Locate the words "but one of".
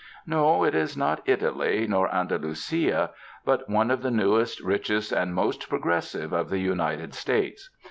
3.45-4.01